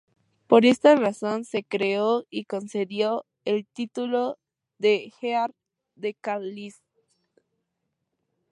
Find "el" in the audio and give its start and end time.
3.45-3.67